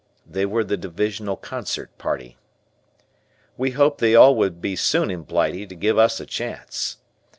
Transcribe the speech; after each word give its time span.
They 0.25 0.47
were 0.47 0.63
the 0.63 0.77
Divisional 0.77 1.35
Concert 1.37 1.95
Party. 1.99 2.35
We 3.55 3.69
hoped 3.77 3.99
they 3.99 4.15
all 4.15 4.33
would 4.35 4.59
be 4.59 4.75
soon 4.75 5.11
in 5.11 5.21
Blighty 5.21 5.67
to 5.67 5.75
give 5.75 5.99
us 5.99 6.19
a 6.19 6.25
chance. 6.25 6.97